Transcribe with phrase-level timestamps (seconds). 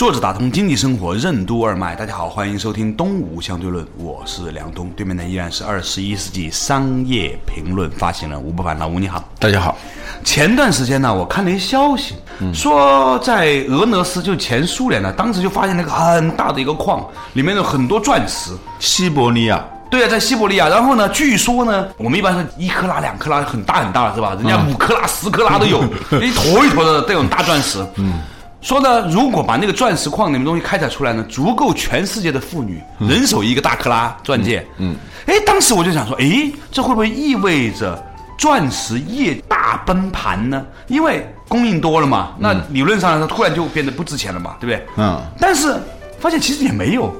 [0.00, 9.76] 坐着打通经济生活任督二脉，大家好，欢迎收听东吴相对论，我是梁东，对面的依然是二十一世纪商业评论发行人吴不凡，老吴你好，大家好。
[10.24, 12.14] 前段时间呢，我看了一消息，
[12.54, 18.52] 说在俄罗斯，就前苏联呢，当时就发现了一个很大的一个矿，里面有很多钻石。
[18.78, 20.66] 西伯利亚，对啊，在西伯利亚。
[20.66, 24.34] 然后呢，据说呢，我们一般是一克拉、两克拉，很大很大，是吧？
[24.36, 25.84] 人家五克拉、十克拉都有，
[26.22, 27.86] 一坨一坨的这种大钻石。
[27.96, 28.14] 嗯。
[28.60, 34.66] 说呢，如果把那个钻石矿里面东西开采出来呢，足够全世界的妇女人手一个大克拉钻戒。
[34.76, 34.94] 嗯，
[35.26, 38.00] 哎，当时我就想说，哎，这会不会意味着
[38.38, 40.64] 钻石业大崩盘呢？
[40.88, 44.86] 因为供应多了嘛，那理论上它突然就变得不值钱了嘛，对不对？
[44.98, 45.20] 嗯。
[45.38, 45.74] 但是
[46.18, 47.10] 发现其实也没有，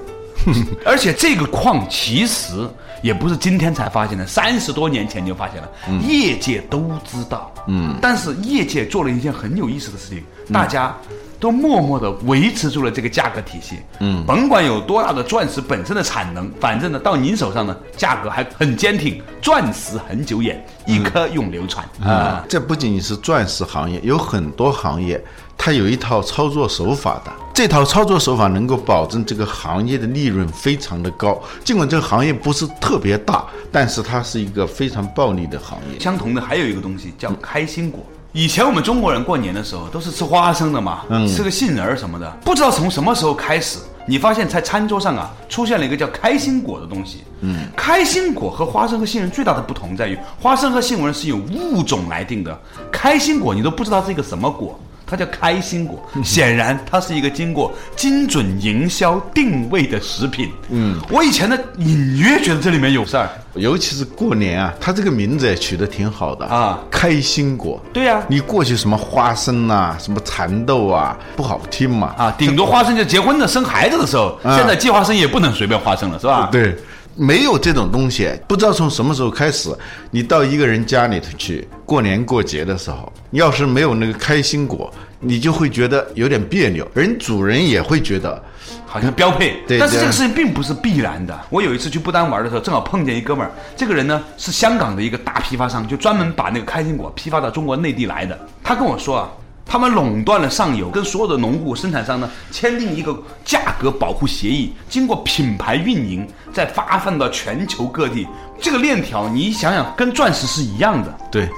[0.85, 2.69] 而且这个矿其实
[3.03, 5.69] 也不是今天才发现的，三十多年前就发现了，
[6.07, 7.51] 业界都知道。
[7.67, 7.97] 嗯。
[8.03, 10.95] 但是业界做了一件很有意思的事情，大家。
[11.41, 22.45] 都默默地维持住了这个价格体系，嗯，甭管有多大的钻石本身的产能，反正呢，到您手上呢，价格还很坚挺，钻石恒久远，一颗永流传啊！
[22.47, 25.19] 这不仅仅是钻石行业，有很多行业，
[25.57, 31.43] 它有一套操作手法的，这套操作手法能够保证这个行业的利润非常的高。
[31.65, 35.99] 尽管这个行业不是特别大，但是它是一个非常暴利的行业。
[35.99, 38.05] 相同的还有一个东西叫开心果。
[38.33, 42.31] 以前我们中国人过年的时候都是吃花生的嘛，吃个杏仁儿什么的。
[42.45, 47.25] 不知道从什么时候开始，你发现，在餐桌上啊，出现了一个叫开心果的东西。
[47.41, 52.57] 嗯，开心果和花生和杏仁最大的不同在于，花生和杏仁是有物种来定的，
[52.93, 54.79] 开心果你都不知道是一个什么果。
[55.11, 60.51] 它叫开心果，显然它是一个经过精准营销定位的食品。
[60.69, 67.83] 嗯，我以前呢隐约觉得这里面有事儿，尤其是过年啊，它这个名字也取得挺好的啊，开心果。
[67.93, 72.15] 对呀，你过去什么花生啊，什么蚕豆啊，不好听嘛。
[72.17, 76.49] 啊，顶多花生就结婚的、生孩子的时候，现在计划生育也不能随便花生了，是吧？
[76.53, 76.77] 对。
[77.21, 79.69] 没有这种东西，不知道从什么时候开始，
[80.11, 88.43] 你到一个人家里头去过年过节的时候，要是没有那个开心果，你就会觉得有点别扭，人主人也会觉得
[88.87, 89.55] 好像标配。
[89.69, 91.39] 对，但是这个事情并不是必然的。
[91.51, 98.39] 我有一次去不丹玩的时候，正好碰见一哥们儿，这个人呢是香港的一个大批发商，就专门把那个开心果批发到中国内地来的。
[98.65, 99.31] 他跟我说啊。
[99.65, 108.27] 他们垄断了上游，跟所有的农户、生产商呢签订一个价格保护协议，经过品牌运营，再发放到全球各地。
[108.61, 111.17] 这个链条，你想想，跟钻石是一样的。
[111.31, 111.49] 对，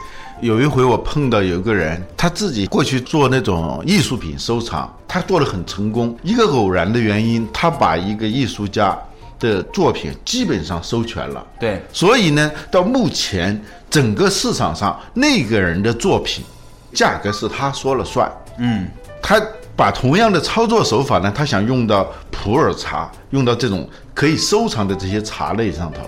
[0.43, 6.15] 有一回我碰到有个人，他自己过去做那种艺术品收藏，他做的很成功。
[6.23, 8.97] 一个偶然的原因，他把一个艺术家
[9.41, 11.45] 的作品基本上收全了。
[11.59, 13.59] 对，所以呢，到目前
[13.89, 16.45] 整个市场上，那个人的作品。
[16.93, 18.87] 价格是他说了算，嗯，
[19.23, 19.41] 他
[19.75, 26.01] 把同样的操作手法呢，他想用到普洱茶，用到这种可以收藏的这些茶类上头，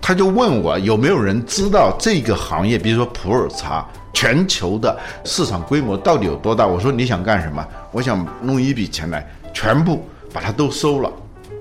[0.00, 6.66] 他就问我有没有人知道这个行业，比如说普洱茶全球的市场规模到底有多大？
[6.66, 7.66] 我说你想干什么？
[7.90, 11.10] 我想弄一笔钱来，全部把它都收了。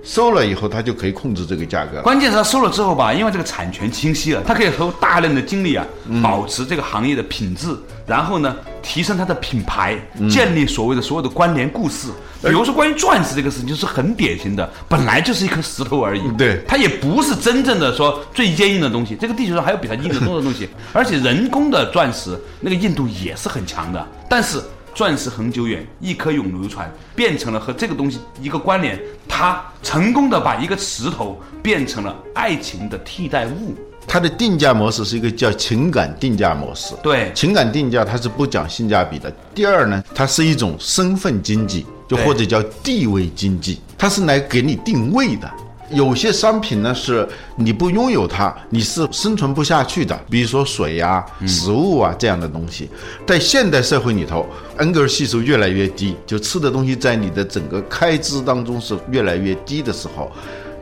[0.04, 2.02] 收了以后，他就可以控制这个价格。
[2.02, 5.86] 关键是他收了之后吧，因为这个产权清晰了，他可以投入大量的精力啊，
[6.24, 7.68] 保持这个行业的品质，
[8.06, 9.96] 然后呢，提升它的品牌，
[10.30, 12.10] 建立所谓的所有的关联故事。
[12.42, 19.16] 比如说关于钻石这个事情，就是很典型的，本来就是一颗石头而已，对，它也不是真正的说最坚硬的东西。
[19.16, 24.60] 这个地球上还有比它硬得多的东西，而且人工的钻石那个硬度也是很强的，但是。
[24.94, 29.00] 钻石恒久远，一颗永流传，变成了和这个东西一个关联。
[29.28, 33.74] 他成功的把一个石头变成了爱情的替代物。
[34.08, 36.94] 它的定价模式是一个叫情感定价模式。
[37.02, 39.32] 对，情感定价它是不讲性价比的。
[39.56, 45.50] 第二呢，它是一种身份经济，就或者叫地位经济，它是来给你定位的。
[45.94, 50.20] 有些商品呢，是你不拥有它，你是生存不下去的。
[50.30, 52.90] 比如说水呀、食物啊这样的东西，
[53.26, 54.46] 在现代社会里头，
[54.78, 60.32] 恩格尔系数越来越低，就吃的东西在你的整个开支当中是越来越低的时候，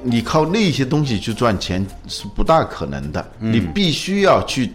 [0.04, 3.32] 你靠那些东西去赚钱是不大可能的。
[3.40, 4.72] 你必须要去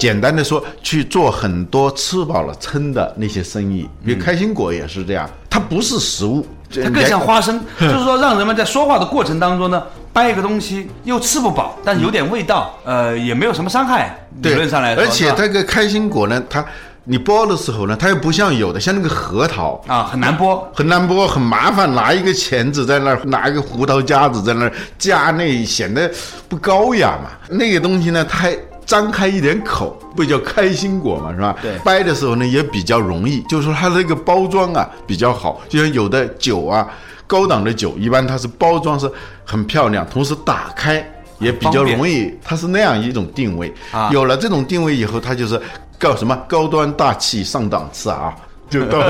[0.00, 6.44] 简单的说，去做很多吃饱了撑的那些生意，比如开心果也是这样，它不是食物，
[6.82, 14.18] 它更像花生， 就是说让人们在说话的过程当中呢，掰一个东西又吃不饱，但有点味道，呃，也没有什么伤害。
[14.40, 16.64] 理论上来说，而且这个开心果呢，它
[17.04, 26.10] 你剥的时候呢，它又不像有的像那个核桃啊，很难剥，很难剥，很麻烦，拿一个钳子在那儿，拿一个胡桃夹子在那儿夹，那显得
[26.48, 27.30] 不高雅嘛。
[27.50, 28.56] 那个东西呢，它还
[28.90, 31.54] 张开一点口，不叫开心果嘛，是吧？
[31.62, 31.78] 对。
[31.84, 36.88] 掰的时候呢，也比较容易，就是说它这个包装啊比较好，就像有的酒啊，
[37.24, 39.08] 高档的酒，一般它是包装是
[39.44, 41.08] 很漂亮，同时打开
[41.38, 43.72] 也比较容易，它是那样一种定位。
[43.92, 44.10] 啊。
[44.12, 45.62] 有了这种定位以后，它就是
[45.96, 48.34] 高什么高端大气上档次啊，
[48.68, 49.08] 就到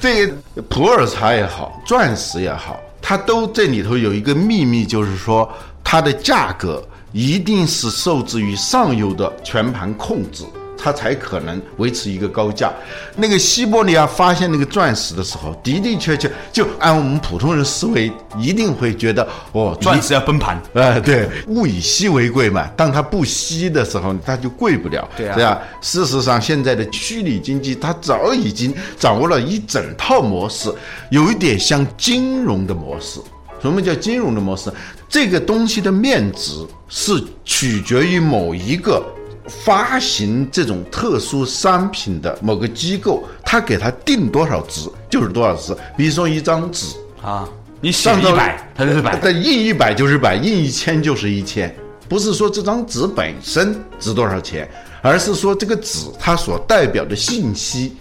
[0.00, 0.34] 这个
[0.68, 5.48] 普洱茶也好，钻石也好，它都这里头有一个秘密，就是说
[5.84, 6.82] 它的价格。
[7.12, 10.44] 一定是受制于上游的全盘控制，
[10.76, 12.72] 它才可能维持一个高价。
[13.14, 20.60] 那个西伯利亚发现那个钻石的时候，的的确确就按我们普通人思维，一定会觉得哦，钻石要崩盘。
[20.74, 22.66] 哎，对， 物以稀为贵嘛。
[22.76, 25.06] 当它不稀的时候，它就贵不了。
[25.16, 25.60] 对啊，对啊。
[25.80, 30.72] 事实上，现在的虚拟经济，它早已经掌握了一整套模式，
[31.10, 33.20] 有一点像金融的模式。
[33.62, 34.72] 什么叫金融的模式？
[35.08, 39.00] 这个东西的面值是取决于某一个
[39.46, 45.72] 发行这种特殊商品的某个机构，他给他定多少值就是多少值。
[45.96, 46.86] 比如说一张纸
[47.22, 47.48] 啊，
[47.80, 51.72] 你写一百，它就是百；但印一百就是百，印一千就是一千。
[52.08, 54.68] 不是说这张纸本身值多少钱，
[55.00, 57.96] 而是说这个纸它所代表的信息。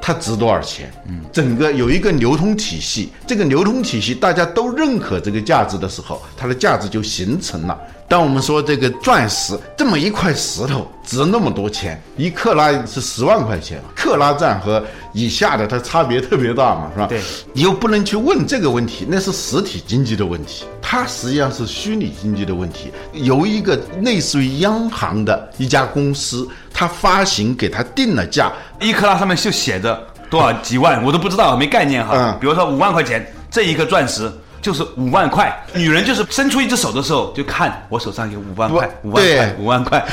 [0.00, 0.90] 它值多少钱？
[1.06, 7.78] 嗯，整个有一个流通体系，这个流通体系大家都认可这个价值的时候，它的价值就形成了。
[8.08, 14.82] 当我们说这个钻石这么一块石头值那么多钱，一克拉是十万块钱，克拉钻和
[15.12, 17.06] 以下的它差别特别大嘛，是吧？
[17.06, 17.20] 对，
[17.52, 22.90] 你又不能去问这个问题，那是实体经济的问题，它实际上是虚拟经济的问题。
[23.12, 26.48] 由一个类似于央行的一家公司，
[26.80, 28.50] 它发行给他定了价，
[28.80, 32.14] 一克拉上面就写着多少几万，我都不知道，没概念哈。
[32.16, 34.32] 嗯，比如说五万块钱这一个钻石。
[34.60, 40.06] 就是五万块，女人就是伸出一只手的时候，就看我手上有五万块，五万块，五万块，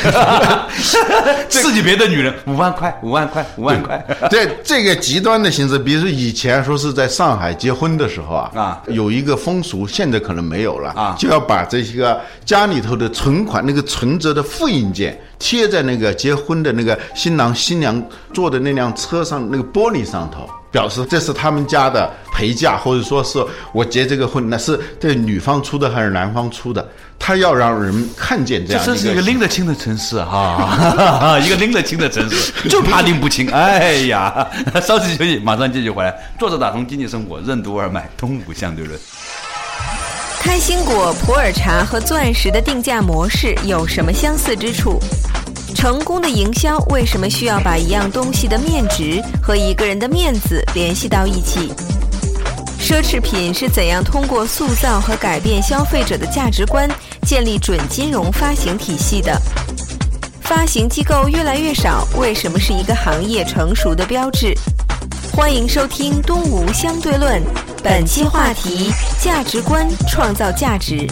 [1.49, 4.05] 刺激别的女人，五万块，五万块，五万块。
[4.29, 18.01] 这这个极端的形式，比如说以前说是在上海结婚的时候啊，啊，有一个风俗，现在可能没有了啊，就要把这些个家里头的存款那个存折的复印件贴在那个结婚的那个新郎新娘
[18.33, 20.49] 坐的那辆车上那个玻璃上头。
[20.77, 26.87] 表示这是他们家的陪嫁，或者说是我结这个婚，那是这女方出的还是男方出的？
[27.17, 28.83] 他要让人看见这样。
[28.85, 33.49] 这是一个拎得清的城市哈， 一个拎得清的城市，就怕拎不清。
[33.49, 34.47] 哎呀，
[34.85, 36.13] 稍事休息，马上继续回来。
[36.37, 38.99] 作者打通经济生活，任督二脉，东吴相对论。
[40.39, 44.99] 开心果、普洱茶和钻石的定价模式有什么相似之处？
[45.77, 51.71] 成功的营销为什么需要把一样东西的面值和一个人的面子联系到一起？
[52.79, 56.89] 奢侈品是怎样通过塑造和改变消费者的价值观，
[57.27, 59.39] 建立准金融发行体系的？
[60.41, 64.57] 发行机构越来越少，为什么是一个行业成熟的标志？
[65.31, 67.39] 欢迎收听《东吴相对论》，
[67.83, 68.91] 本期话题：
[69.21, 71.07] 价值观创造价值。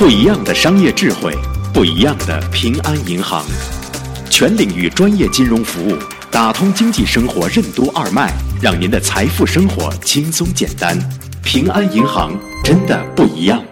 [0.00, 1.36] 不一样的商业智慧，
[1.74, 3.44] 不一样的平安银行，
[4.30, 5.94] 全领域专业金融服务，
[6.30, 10.98] 打通经济生活任督二脉，让您的财富生活轻松简单。
[11.44, 12.32] 平安银行
[12.64, 13.62] 真的不一样。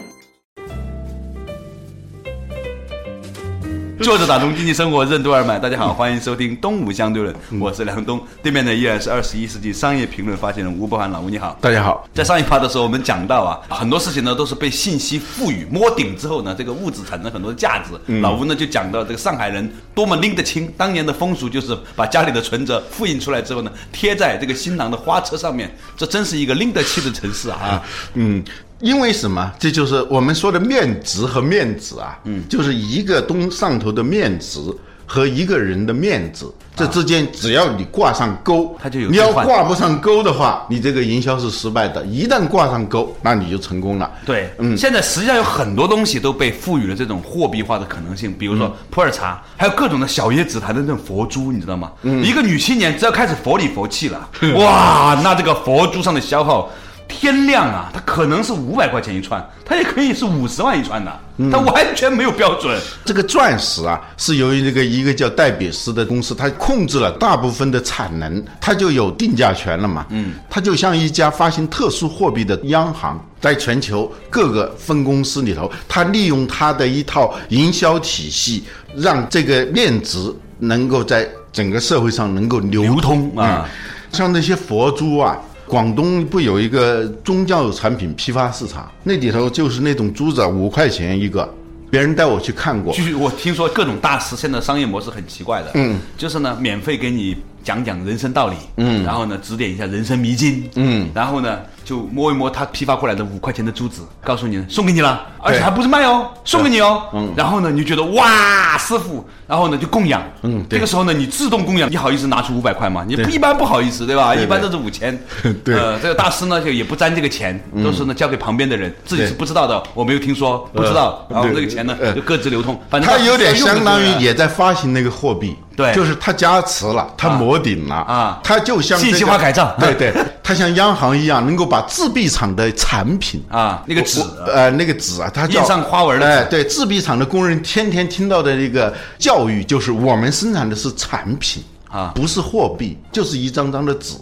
[4.03, 12.09] 作者打通经济生活任督二脉，大家好，欢迎收听《东吴相对论》，我是梁东，对面的依然是二十一世纪商业评论发行人吴伯凡，老吴你好，大家好。
[12.15, 18.21] 在上一趴的时候，我们讲到啊，很多事情呢都是被信息赋予摸顶之后呢，这个物质产生很多的价值。
[18.21, 27.83] 老吴呢就讲到这个上海人多么拎得清，当年的风俗就是把家里的存折复印出来之后呢，贴在这个新郎的花车上面，这真是一个拎得清的城市啊。
[28.15, 28.45] 嗯。
[28.81, 29.53] 因为什么？
[29.59, 34.61] 这就是我们说的面值和面子啊，嗯，就是一个东上头的面值
[35.05, 39.09] 和一个人的面子，这之间只要你挂上钩，它就有。
[39.09, 42.05] 你要挂不上钩的话，你这个营销是失败的。
[42.05, 44.11] 一旦挂上钩，那你就成功了。
[44.27, 51.91] 对，嗯，现在实际上有很多东西都被赋予了这种货币化的可能性，比如说普洱茶，还有各种的小叶紫檀的那种佛珠，你知道吗？
[52.03, 56.71] 嗯，一个女青年只要开始佛里佛气了， 哇，那这个佛珠上的消耗。
[57.09, 62.79] 天量啊，它可能是五百块钱一串，它也可以是五十万一串的，嗯它完全没有标准。
[63.05, 70.07] 这个钻石啊，是由于这个一个叫戴比斯的公司，它控制了大部分的产能，它就有定价权了嘛。
[70.11, 83.71] 嗯，它就像一家发行特殊货币的央行，在全球各个分公司里头，它利用它的一套营销体系，让这个面值能够在整个社会上能够流流通啊嗯
[84.11, 85.37] 像那些佛珠啊。
[85.69, 91.49] 广东不有一个宗教产品批发市场，那里头就是那种珠子啊，五块钱一个，
[91.91, 92.93] 别人带我去看过。
[92.95, 110.79] 据我听说，各种大师现在商业模式很奇怪的，嗯，就是呢，免费给你讲讲人生道理，嗯，然后呢，指点一下人生迷津，嗯，然后呢，就摸一摸他批发过来的五块钱的珠子，告诉你送给你了，而且还不是卖哦，送给你哦，嗯，然后呢，你就觉得哇，师傅，然后呢就供养，嗯对。
[110.79, 113.07] 这个时候呢，你自动供养，你好意思拿出五百块吗？
[113.09, 114.35] 你不一般不好意思，对吧？
[114.35, 115.19] 一般都是五千，
[115.65, 115.75] 对。
[115.75, 122.13] 呃，这个大师呢就也不沾这个钱，都是呢交给旁边的人，自己是不知道的，我没有听说，不知道，然后对这个钱呢呃。
[122.13, 125.95] 就各自流通，反正他有点相当于也在发行那个货币，对。
[125.95, 128.41] 就是他加持了，他磨顶了啊。
[128.43, 129.73] 他就像信息化改造。
[129.79, 144.15] 对对， 他像央行一样，能够把制币厂的产品啊那个纸呃，那个纸啊，它叫印上花纹的纸哎，对，制币厂的工人天天听到的那个教育就是我们生产的是产品啊不是货币，就是一张张的纸。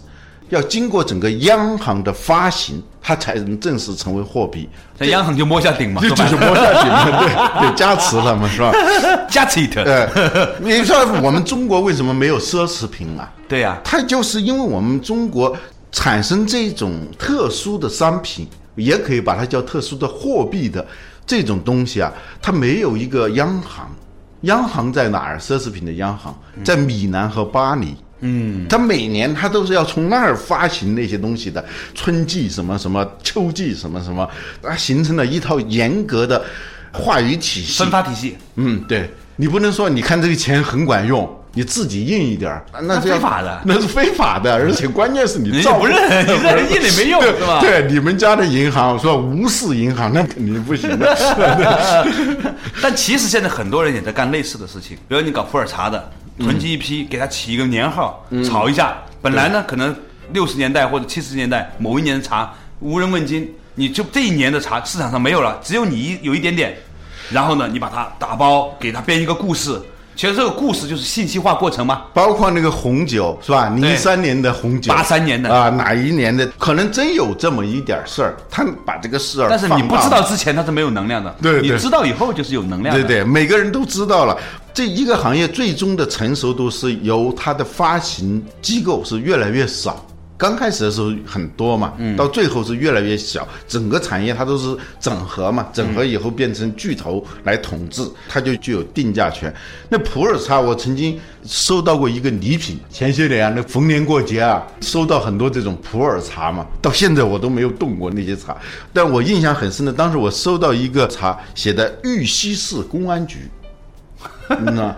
[0.49, 4.69] 要经过整个央行的发行，它才能正式成为货币。
[4.97, 7.19] 那央行就摸下顶嘛，就是摸下顶嘛，
[7.59, 8.71] 对对，加持了嘛，是吧？
[9.29, 10.07] 加 it，呃，
[10.61, 13.29] 你说我们中国为什么没有奢侈品啊？
[13.49, 15.53] 对呀，它就是因为我们中国
[15.91, 20.85] 产生这种特殊的商品，也可以把它叫特殊的货币的
[21.25, 23.89] 这种东西啊，它没有一个央行。
[24.41, 25.39] 央行在哪儿？
[25.39, 27.95] 奢侈品的央行在米兰和巴黎。
[28.19, 31.63] 嗯，它每年它都是要从那儿发行那些东西的，
[31.95, 34.27] 春季什么什么，秋季什么什么，
[34.61, 36.43] 它形成了一套严格的
[36.91, 37.79] 话语体系。
[37.79, 43.61] 分发体系，嗯，对你不能说你看这个钱很管用，你自己印一点儿，那是非法的。
[43.65, 47.59] 那是非法的， 而且关键是你照人家不认你这人印了也没用 是吧？
[47.59, 52.05] 对，你们家的银行说无视银行，那肯定不行的。
[52.81, 58.95] 但其实现在很多人也在干类似的事情，比如你搞普洱茶的，囤积一批，给它起一个年号，炒一下。
[59.19, 59.95] 本来呢，可能
[60.33, 66.77] 六十年代或者七十年代某一年的茶无人问津，你就这一年的茶市场上没有了，只有你一有一点点，
[67.31, 69.81] 然后呢，你把它打包，给它编一个故事。
[70.17, 72.01] 其实这个故事就是信息化过程嘛。
[72.13, 73.69] 包括那个红酒是吧？
[73.69, 76.45] 零三年的红酒，八三年的啊，哪一年的？
[76.57, 80.23] 可能真有这么一点事儿，他把这个事儿，但是你不知道。
[80.23, 83.03] 之前它是没有能量的，对对你知道以后就是有能量的。
[83.03, 84.35] 对对，每个人都知道了，
[84.73, 90.03] 这一个行业最终的成熟度是由它的发行机构是越来越少。
[90.37, 99.51] 刚开始的时候很多嘛，到最后是越来越小，整个产业它都是整合嘛，整合以后变成巨头来统治，它就具有定价权。
[99.89, 108.55] 那普洱茶，我曾经收到过一个礼品，前些年啊，那逢年过节啊，收到很多这种普洱茶嘛，到现在我都没有动过那些茶，
[108.93, 113.49] 但我印象很深的，当时我收到一个茶，写的玉溪市公安局。
[114.49, 114.95] 嗯呐，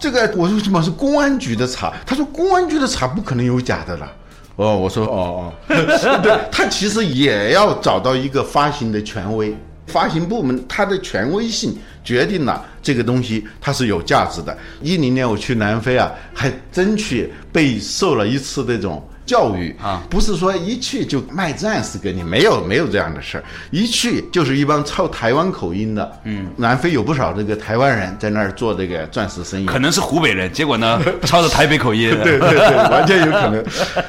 [0.00, 1.92] 这个我说什么是公安局的茶？
[2.06, 4.10] 他说公安局的茶不可能有假的了。
[4.56, 5.74] 哦，我说哦哦，
[6.22, 9.54] 对，他其实也要找到一个发行的权威，
[9.86, 14.56] 发行部门它的权威性决定了这个东西它是有价值的。
[14.80, 19.02] 一零年我去南非啊，还争取被授了一次这种。
[19.26, 20.02] 教育啊。
[20.10, 32.10] 不是说一去就卖钻石给你，没有没有这样的事儿，一去就是一帮操台湾口音的，嗯，南非有不少这个台湾人在那儿做这个钻石生意，可能是湖北人，结果呢， 操着台北口音。
[32.22, 33.64] 对对对，完全有可能，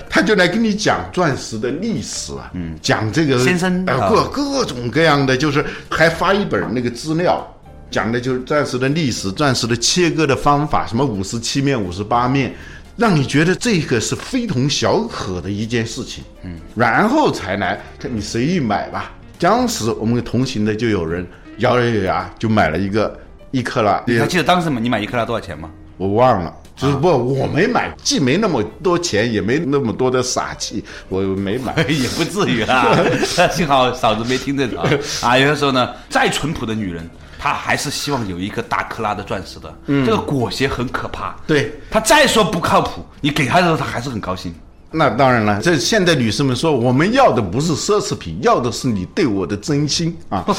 [0.09, 7.45] 他就来跟你讲钻石的历史啊，嗯，讲这个先生各各种各样的，就是还发一本那个资料。
[7.91, 12.53] 讲的就是钻石的历史、钻石的切割的方法，什么五十七面、五十八面，
[12.95, 16.23] 让你觉得这个是非同小可的一件事情。
[16.43, 19.11] 嗯，然后才来看你随意买吧。
[19.37, 21.25] 当时我们同行的就有人
[21.57, 23.19] 咬咬咬牙就买了一个
[23.51, 25.69] 一克拉，你还记得当时你买一克拉多少钱吗？
[25.97, 31.73] 我忘了，就是不，我没买，既没那么多钱，也没那么多的傻气，我没买。
[31.87, 32.97] 也不至于啦，
[33.51, 34.89] 幸好嫂子没听这个啊。
[35.21, 37.09] 啊，有的时候呢，再淳朴的女人，
[37.45, 39.71] 她还是希望有一颗大克拉的钻石的。
[40.03, 41.35] 这个裹挟很可怕。
[41.45, 44.51] 对，他再说不靠谱，你给他的时候，他还是很高兴。
[44.89, 50.43] 那当然了，这现在女士们说，我们要的不是奢侈品，要的是你对我的真心啊。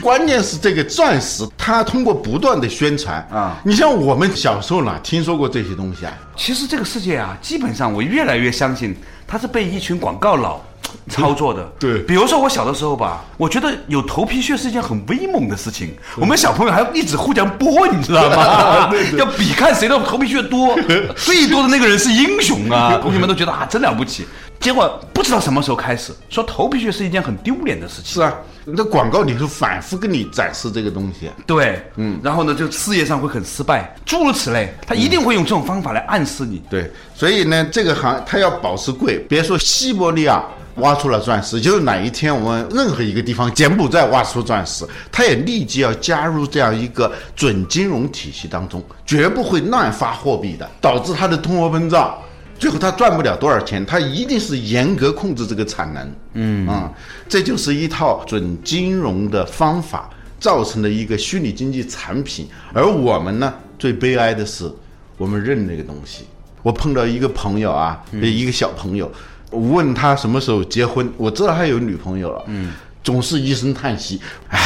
[0.00, 6.12] 关键是这个钻石，它通过不断的宣传啊你像我们小时候哪听说过这些东西啊？
[6.36, 8.96] 其实这个世界啊，基本上我越来越相信
[9.26, 10.60] 它是被一群广告佬
[11.10, 11.64] 操作的。
[11.78, 15.94] 对比如说我小的时候吧，我觉得有头皮屑是一件很威猛的事情。
[16.16, 18.92] 我们小朋友还要一直互相拨，你知道吗？
[19.18, 20.78] 要比看谁的头皮屑多，
[21.16, 22.98] 最多的那个人是英雄啊！
[23.02, 24.26] 同学们都觉得啊，真了不起。
[24.60, 28.14] 结果不知道什么时候开始说头皮屑是一件很丢脸的事情。
[28.14, 28.32] 是啊，
[28.64, 31.28] 那广告里头反复跟你展示这个东西。
[31.44, 36.62] 对，嗯，然后呢，就事业上会很失败，诸如此类，他一定会用这种方法来暗示你。
[36.70, 40.40] 对，所以呢，这个行他要保持贵，别说西伯利亚
[40.76, 52.14] 挖出了钻石，就是哪一天我们任何一个地方，柬埔寨挖出钻石，它也立即要加入这样一个准金融体系当中，绝不会乱发货币的，导致它的通货膨胀。
[52.58, 56.14] 最后他赚不了多少钱，他一定是严格控制这个产能。
[56.34, 56.92] 嗯啊、
[57.28, 62.46] 这就是一套准金融的方法造成的一个虚拟经济产品。
[62.72, 64.70] 而我们呢，最悲哀的是，
[65.16, 66.24] 我们认这个东西。
[66.62, 69.10] 我碰到一个朋友啊，一个小朋友，
[69.52, 72.72] 我问他什么时候结婚，我知道他有女朋友了，嗯，
[73.04, 74.58] 总是一声叹息，唉。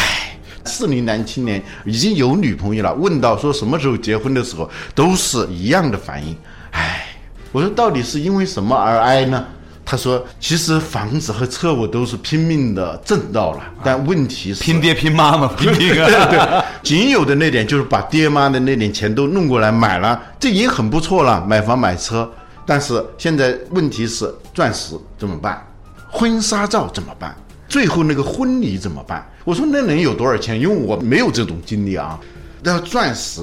[0.69, 6.37] 适龄男青年已经有女朋友了，问到说什么时候结婚的时候，都是一样的反应，
[6.73, 7.07] 唉。
[7.53, 9.45] 我说到底是因为什么而哀呢？
[9.85, 16.27] 他说，其实房子和车我都是拼命的挣到了，但问题是拼爹拼妈嘛， 拼命啊！
[16.29, 22.29] 对，仅有的那点就是把爹妈的那点钱都弄过来买了，这已经很不错了，买房买车。
[22.67, 25.65] 但是现在问题是钻石怎么办？
[26.11, 27.35] 婚纱照怎么办？
[27.69, 29.25] 最后那个婚礼怎么办？
[29.45, 30.61] 我说那能有多少钱？
[30.61, 32.19] 因为我没有这种经历啊。
[32.63, 33.41] 那钻石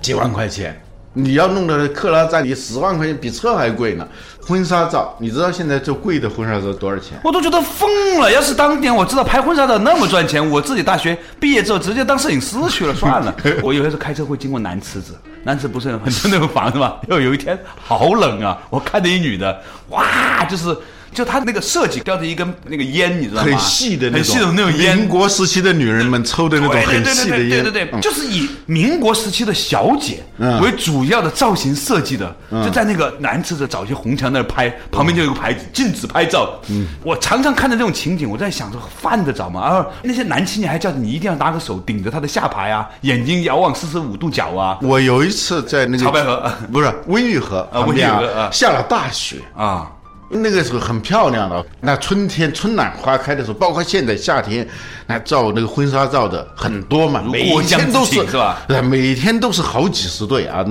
[0.00, 0.80] 几万块钱，
[1.12, 4.06] 你要弄的克拉赞里十万块钱，比车还贵呢。
[4.46, 7.18] 婚纱照，你知道现在最贵的婚纱照多少钱？
[7.24, 8.32] 我都觉得疯了。
[8.32, 13.34] 要是当年我知道拍婚纱照那么赚钱，我自己大学毕业之后直接当摄影师去了算了。
[13.62, 16.96] 我有些时候开车会经过南池子，南池不是很多那种房子吗？
[17.08, 20.76] 又有一天好冷啊，我看见一女的，哇，就是。
[21.12, 23.48] 就他那个设计叼着一根那个烟，你知道吗？
[23.48, 24.96] 很细的那种，很细的那种烟。
[24.96, 30.22] 民国时期的女人们抽的那种很细的烟，对对对对，就是以民国时期的小姐
[30.60, 36.60] 为主要的造型设计的，就在那个南池子找一些红墙那儿拍，旁边就有个牌子禁止拍照。
[36.68, 39.60] 嗯，我常常看到这种情景，我在想着犯得着吗？
[39.60, 44.78] 而那些男青年还叫你一定要拿个手顶着他的下巴呀，眼睛遥望四十五度角啊。
[44.82, 49.90] 我有一次在那个潮白河，不是温榆河旁边啊，下了大雪啊。
[50.32, 54.66] 那个时候很漂亮的，那春天春暖花开的时候，包括现在夏天，
[55.06, 58.62] 那照那个婚纱照的很多嘛，每天都是是吧？
[58.68, 60.64] 对，每天都是好几十对啊。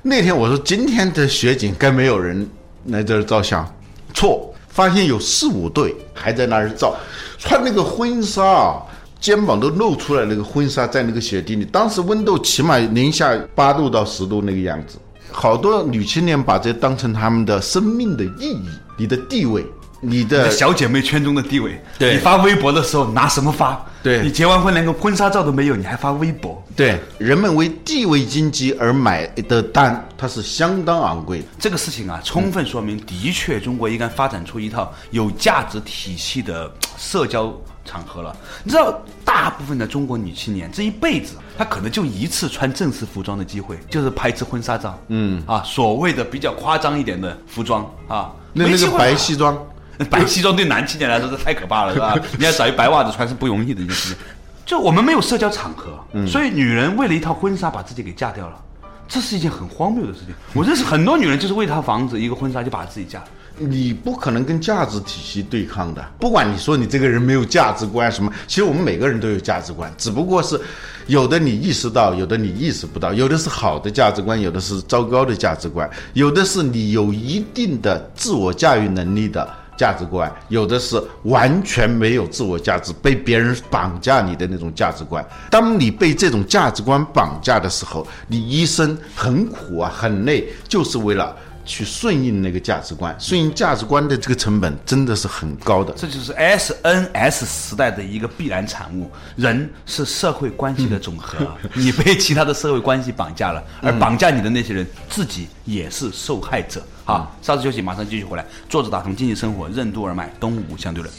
[0.00, 2.48] 那天我说今天的雪景该没有人
[2.86, 3.70] 来这儿照相，
[4.14, 6.96] 错，发现有四五对还在那儿照，
[7.38, 8.82] 穿那个婚纱啊，
[9.20, 14.96] 肩膀都露出来，那个婚纱在那个雪地里，当时温度起码零下八度到十度那个样子。
[15.38, 19.62] 好多女青年把这当成他们的生命的意义，你的地位，
[20.00, 21.78] 你的小姐妹圈中的地位。
[21.98, 23.78] 对你发微博的时候拿什么发？
[24.02, 26.64] 对你结完婚连个婚纱照都没有，你还发微博？
[26.74, 31.44] 对人们为地位经济而买的单，它是相当昂贵的。
[31.58, 37.52] 这个事情啊，充分说明，的确中国应该发展出一套有价值体系的社交
[37.86, 38.36] 场合了。
[38.64, 44.98] 你知道，大部分的中国女青年这一辈子，她可能就一次穿正式服装的机会，就是拍一次婚纱照。
[45.08, 49.56] 嗯啊，所谓的比较夸张一点的服装啊，那那个白西装，
[50.10, 52.14] 白西装对男青年来说这太可怕了，是吧？
[52.38, 54.18] 你要找一白袜子穿是不容易的一件事情。
[54.66, 55.96] 就我们没有社交场合，
[56.26, 58.60] 所以女人为了一套婚纱把自己给嫁掉了，
[59.06, 60.34] 这是一件很荒谬的事情。
[60.52, 63.26] 我认识很多女人就是为一套房子、一个婚纱就把自己嫁了。
[63.58, 66.04] 你不可能跟价值体系对抗的。
[66.18, 70.60] 不管你说你这个人没有价值观什么，其实我们每个人都有价值观，只不过是
[71.06, 79.48] 有的你意识到，有的你意识不到，有的是好的价值观，有的是糟糕的价值观，有的是你有一定的自我驾驭能力的。
[79.78, 85.22] 价值观有的是完全没有自我价值，被别人绑架你的那种价值观。
[85.50, 91.36] 当你被这种价值观绑架的时候，你一生很苦啊，很累，就是为了
[91.66, 93.14] 去顺应那个价值观。
[93.18, 95.92] 顺应价值观的这个成本真的是很高的。
[95.94, 99.10] 这就是 S N S 时代的一个必然产物。
[99.34, 106.82] 人是社会关系的总和， 你被其他的社会关系绑架了，而绑架你的那些人自己也是受害者。
[107.04, 108.46] 好，稍事休息，马上继续回来。
[108.68, 111.12] 坐着打通经济生活任督二脉，东吴相对论。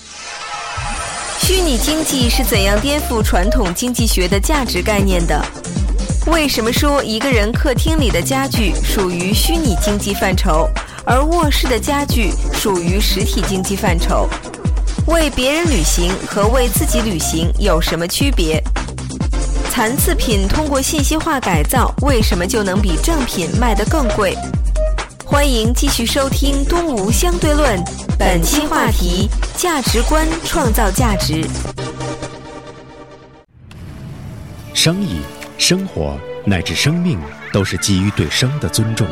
[1.40, 5.46] 虚拟经济是怎样颠覆传统经济学的价值概念的？
[6.28, 10.70] 为什么说一个人客厅里的家具属于虚拟经济范畴，
[11.06, 14.30] 而卧室的家具属于实体经济范畴？
[15.08, 18.62] 为别人旅行和为自己旅行有什么区别？
[19.70, 24.36] 残次品通过信息化改造，为什么就能比正品卖得更贵？
[25.26, 27.80] 欢迎继续收听《东吴相对论》，
[28.20, 31.46] 本期话题：价值观创造价值。
[34.74, 35.22] 生意、
[35.58, 37.20] 生活乃至生命，
[37.52, 39.08] 都是基于对生的尊重。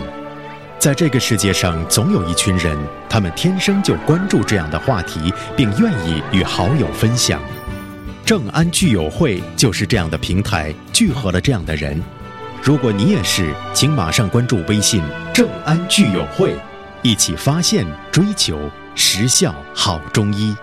[0.77, 2.77] 在这个世界上，总有一群人，
[3.09, 7.41] 他们天生就关注这样的话题，并愿意与好友分享。
[8.23, 11.99] 正安聚友会就是这样的平台，聚合了这样的人。
[12.61, 15.01] 如果你也是，请马上关注微信
[15.33, 16.55] “正安聚友会”，
[17.01, 20.55] 一起发现、追求实效好中医。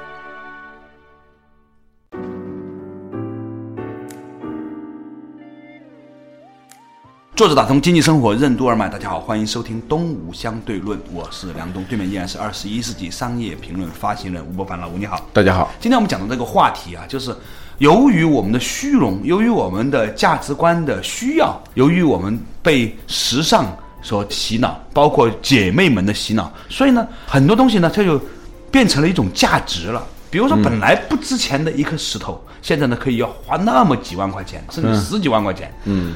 [7.34, 15.18] 作者打通经济生活任督二脉，大家好，欢迎收听《东吴相对论》，我是梁东，对面依然是二十一世纪商业评论发行人吴伯凡老吴，你好。
[15.32, 17.34] 大家好，今天我们讲的这个话题啊，就是
[17.78, 28.20] 由于我们的虚荣，由于我们的价值观的需要，由于我们被时尚所洗脑，包括姐妹们的洗脑，所以呢，很多东西呢，它就
[28.70, 30.06] 变成了一种价值了。
[30.30, 35.74] 比如说，本来不值钱的一颗石头，现在呢，可以要花那么几万块钱，甚至十几万块钱。
[35.84, 36.14] 嗯。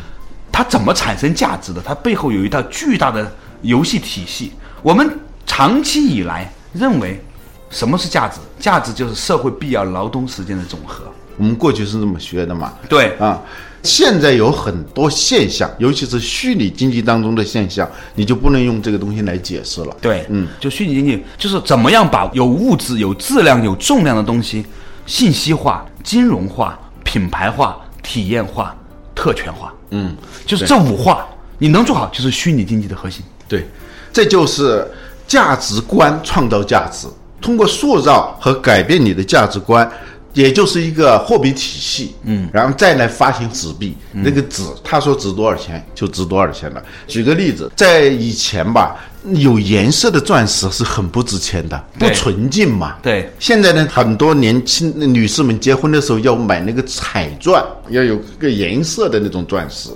[0.57, 1.83] 它怎么产生价值的？
[1.83, 4.53] 它背后有一套巨大的游戏体系。
[4.83, 5.07] 我们
[5.45, 7.23] 长期以来认为，
[7.69, 8.41] 什么是价值？
[8.59, 11.05] 价值就是社会必要劳动时间的总和。
[11.37, 12.73] 我们过去是这么学的嘛？
[12.89, 13.39] 对啊，
[13.83, 19.95] 现在有很多现象，尤其是虚拟经济当中的现象，你就不能用这个东西来解释了。
[20.01, 24.65] 对，嗯，就虚拟经济就是怎么样把有物质、有质量、有重量的东西
[25.05, 28.75] 信息化、金融化、品牌化、体验化、
[29.17, 29.75] 特权化。
[29.91, 30.15] 嗯，
[30.47, 31.27] 就是这五化，
[31.59, 33.25] 你能做好，就是虚拟经济的核心。
[33.49, 33.67] 对，
[34.13, 34.87] 这就是
[35.27, 37.09] 价值观创造价值。
[37.41, 39.89] 通过塑造和改变你的价值观，
[40.37, 42.15] 也就是一个货币体系。
[42.23, 46.83] 嗯，然后再来发行纸币，那个纸他说值多少钱就值多少钱了。
[47.09, 48.97] 举个例子，在以前吧。
[49.35, 52.95] 有颜色的钻石是很不值钱的，不纯净嘛。
[53.03, 59.91] 对，现在呢，很多年轻女士们结婚的时候要买那个彩钻，要有个颜色的那种钻石，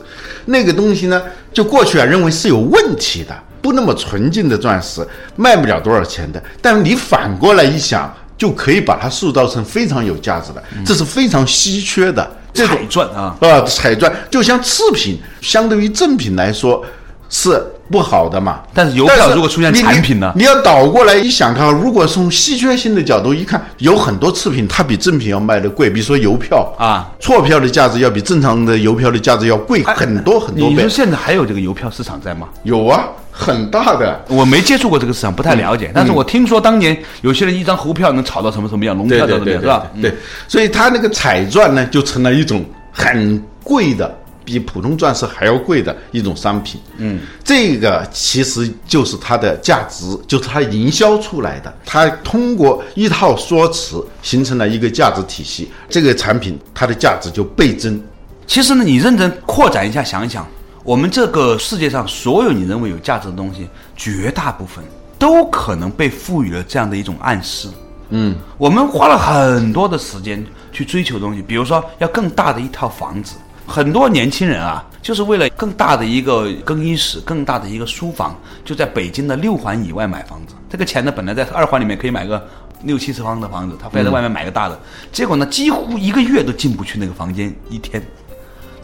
[0.47, 1.23] 那个东西呢，
[1.53, 6.43] 就过去啊认为是有问题的，不那么纯净的钻石卖不了多少钱的。
[6.61, 16.83] 但你反过来一想，就可以把它塑造成非常有价值的，这是非常稀缺的彩钻啊啊，彩钻就像次品，相对于正品来说
[17.29, 17.63] 是。
[17.91, 20.33] 不好的嘛，但是邮票如果出现产品呢？
[20.37, 30.75] 你要倒过来一想，看，如果从稀缺性的角度一看，有很多次品它比正品要卖的贵，比如说邮票啊，错票的价值要比正常的邮票的价值要贵很多很多倍。
[30.77, 32.47] 你说现在还有这个邮票市场在吗？
[32.63, 34.25] 有啊，很大的。
[34.29, 35.91] 我没接触过这个市场，不太了解。
[35.95, 39.91] 但是我听说当年有些人一张猴票能炒到什么什么样，龙票到什么样，是吧？
[40.01, 40.15] 对，
[40.49, 44.17] 所以它那个彩钻呢，就成了一种很贵的。
[44.43, 51.73] 比普通钻石还要贵的一种商品，嗯，这个其实就是它的价值，就是它营销出来的。
[51.87, 58.03] 它通过一套说辞形成了一个价值体系，这个产品它的价值就倍增。
[58.45, 60.45] 其实呢，你认真扩展一下想一想，
[60.83, 64.83] 我们这个世界上所有你认为有价值的东西，绝大部分
[65.19, 67.69] 都可能被赋予了这样的一种暗示。
[68.09, 73.37] 嗯，我们花了很多的时间去追求东西，比如说要更大的一套房子。
[73.67, 80.55] 很多年轻人啊，就是为了更大的一个更衣室、更大的一个书房，就在北京的六环以外买房子。
[80.69, 82.45] 这个钱呢，本来在二环里面可以买个
[82.83, 84.77] 六七十方的房子，他非要在外面买个大的。
[85.13, 88.03] 结果呢，几乎一个月都进不去那个房间一天。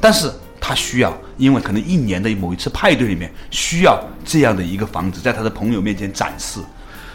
[0.01, 0.31] 但是
[0.61, 6.61] 他需要，因为可能一年的某一次派对里面需要这样的一个房子，在他的朋友面前展示。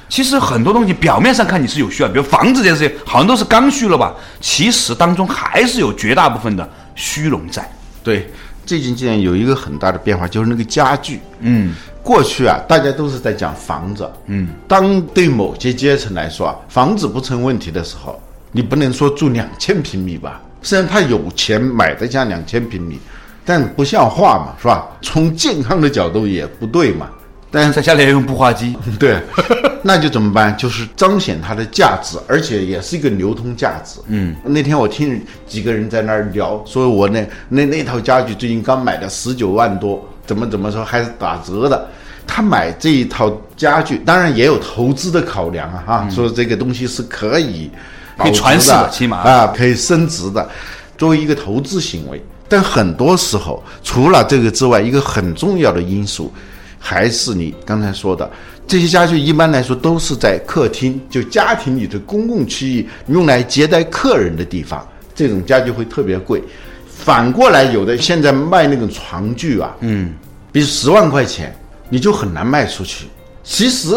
[0.09, 4.13] 其实很多东西表面上看你是有需要，比如房子这件事情，好像都是刚需了吧？
[4.41, 6.69] 其实当中还是有绝大部分的。
[6.93, 7.67] 虚荣在，
[8.03, 8.29] 对，
[8.65, 11.21] 最近几年有一个很大的变化，就是那个家具。
[11.39, 11.73] 嗯，
[12.03, 14.07] 过去啊，大家都是在讲房子。
[14.25, 20.41] 嗯，当对某些阶层来说啊，房子不成问题的时候，你不能说住两千平米吧？
[20.61, 22.99] 虽然他有钱买得下两千平米，
[23.45, 24.87] 但不像话嘛，是吧？
[25.01, 27.09] 从健康的角度也不对嘛。
[27.53, 29.19] 但是在家里要用步话机， 对，
[29.83, 30.55] 那就怎么办？
[30.55, 33.99] 就是彰显它的价值，而且也是一个流通价值。
[34.07, 41.89] 嗯，那天我听几个人在那儿聊，说我那那那套家具最近刚买的十九万多，怎么怎么说还是打折的。
[42.25, 47.69] 他买这一套家具，当然也有投资的考量啊，哈，说这个东西是可以
[48.17, 50.47] 可以传世的，起码啊可以升值的，
[50.97, 52.23] 作为一个投资行为。
[52.51, 56.29] 但很多时候，除了这个之外，一个很重要的因素。
[56.83, 58.29] 还是你刚才说的
[58.65, 66.43] 这些家具，一般来说都是在客厅，就家庭里的公共区域用来接待客人的地方，这种家具会特别贵。
[66.87, 70.13] 反过来，有的现在卖那种床具啊，嗯，
[70.51, 71.55] 比如十万块钱，
[71.87, 73.05] 你就很难卖出去。
[73.43, 73.89] 其实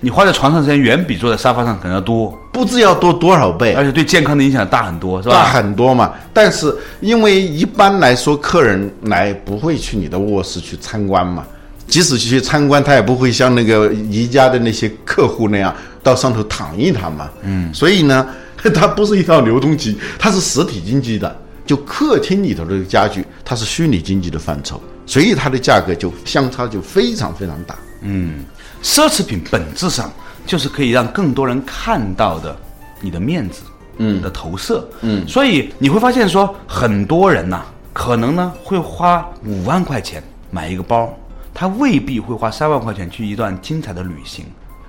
[0.00, 5.34] 你花在床上时间远比坐在沙发上可能要多，不知要多多少倍，而且对健康的影响大很多，是吧？
[5.34, 6.12] 大很多嘛。
[6.32, 11.44] 但是因为一般来说，客人来不会去你的卧室去参观嘛，
[11.86, 17.30] 即使去参观，他也不会像那个宜家的那些客户那样到上头躺一躺嘛。
[17.42, 18.26] 嗯，所以呢，
[18.74, 21.34] 它不是一套流通机，它是实体经济的。
[21.64, 27.74] 就客厅里头的家具，它是虚拟经济的范畴，所以它的价格就相差就非常非常大。
[28.02, 28.44] 嗯，
[28.86, 30.08] 奢侈品本质上
[30.46, 32.56] 就是可以让更多人看到的
[33.00, 33.62] 你的面子，
[33.98, 40.22] 嗯，的投射，嗯，所以你会发现说，很多人呐，可能呢会花五万块钱
[40.52, 41.12] 买一个包，
[41.52, 44.44] 他未必会花三万块钱去一段精彩的旅行。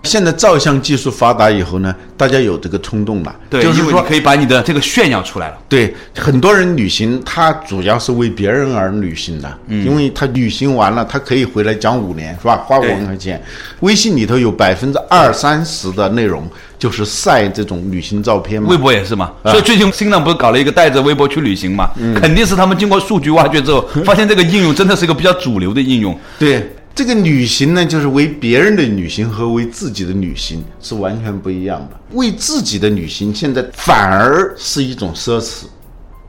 [0.08, 5.58] 现在照相技术发达以后呢，大家有这个冲动了，对，就是说可以把你的这个炫耀出来了。
[5.68, 12.64] 对，很多人旅行，他主要是为别人而旅行的，嗯，因为他旅行完了，他可以回来讲五年，是吧？
[12.66, 13.44] 花五万块钱，
[13.82, 18.70] 微信里头有百分之二三十的内容就是晒这种旅行照片嘛。
[18.70, 21.90] 微博也是嘛，所以最近新浪不是搞了一个带着微博去旅行嘛？
[22.16, 26.18] 肯定是他们经过数据挖掘之后，发现这个应用真的是一个比较主流的应用。
[26.40, 26.74] 对。
[26.98, 32.00] 这个旅行呢，就是为别人的旅行和为自己的旅行是完全不一样的。
[32.14, 35.66] 为自己的旅行，现在反而是一种奢侈，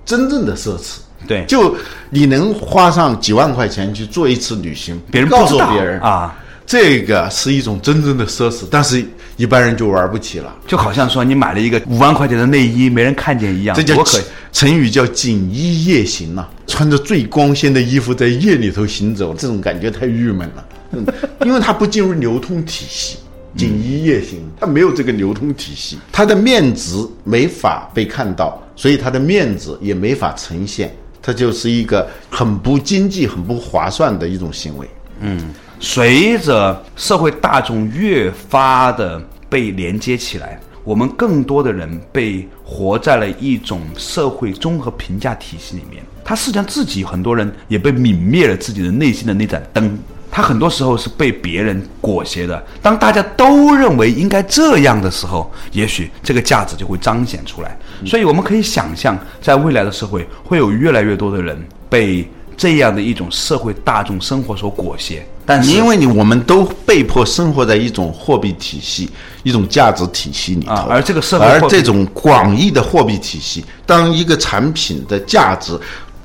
[0.05, 0.99] 真正的奢侈。
[1.27, 1.75] 对，就
[2.11, 6.37] 你能花上几万块钱去做一次旅行，别人告诉别人啊。
[6.67, 9.03] 这个是一种真正的奢侈，但是
[9.39, 13.75] 一般人就玩不起了，就好像说你买了一个五万块钱的内衣，没人看见一样。
[13.75, 14.05] 这叫
[14.53, 20.69] 成语叫锦衣夜行呐，穿着最光鲜的衣服在夜里头行走，这种感觉太郁闷了。
[20.93, 21.05] 嗯，
[21.45, 23.19] 因为它不进入流通体系，
[23.57, 34.89] 锦衣夜行，它没有这个流通体系，它的面值没法被看到，所以它的面子也没法呈现，它就是一个很不经济、很不划算的一种行为。
[35.21, 35.53] 嗯。
[35.81, 46.03] 随着社会大众越发的被连接起来，我们更多的人被活在了一种社会综合评价体系里面。
[46.25, 49.99] 他实际上自己很多人也被泯灭了自己的内心的那盏灯。
[50.31, 52.63] 他很多时候是被别人裹挟的。
[52.83, 57.79] 当大家都认为应该这样的时候，也许这个价值就会彰显出来。
[58.05, 62.29] 所以我们可以想象，在未来的社会，会有越来越多的人被。
[62.59, 69.09] 这样的一种社会大众生活所裹挟，但是因为你我们都被迫生活在一种货币体系、
[69.43, 75.73] 一种价值体系里头，而这个社会，而这种广义的货币体系，当一个产品的价值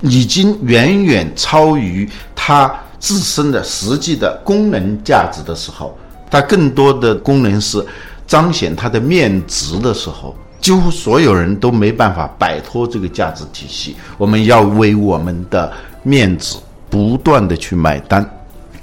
[0.02, 5.98] 已经远远超于它自身的实际的功能价值的时候，
[6.30, 7.82] 它更多的功能是
[8.28, 10.36] 彰显它的面值的时候。
[10.60, 15.70] 几乎所有人都没办法摆脱这个价值体系，我们要为我们的
[16.04, 16.56] 面子
[16.90, 18.26] 不断的去买单。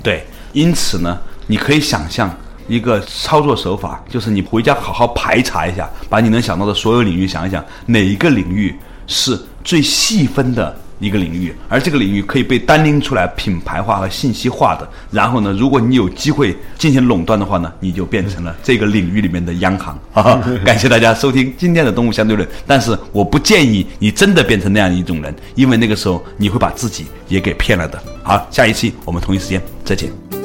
[0.02, 2.34] 对，因此呢，你可以想象
[2.68, 8.74] 一个操作手法，就是你回家好好排查一下，把你能想到的所有领域想一想，哪一个领域
[9.06, 10.76] 是最细分的。
[11.00, 14.86] 一个领域，而这个领域可以被单拎出来品牌化和信息化的。
[15.10, 19.98] 然后呢，如果你有机会进行垄断的话呢，你就变成了这个领域里面的央行。
[20.62, 27.98] 感谢大家收听今天的《动物相对论》，但是我不建议你真的变成那样一种人，因为那个时候你会把自己也给骗了的。
[28.22, 30.39] 好，下一期我们同一时间再见。